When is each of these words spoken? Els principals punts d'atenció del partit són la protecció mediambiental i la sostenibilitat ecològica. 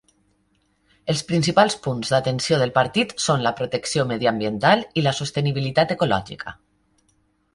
Els 1.13 1.19
principals 1.31 1.75
punts 1.87 2.13
d'atenció 2.13 2.57
del 2.61 2.71
partit 2.77 3.13
són 3.25 3.45
la 3.47 3.53
protecció 3.61 4.05
mediambiental 4.13 4.83
i 5.01 5.03
la 5.09 5.13
sostenibilitat 5.21 5.97
ecològica. 5.97 6.55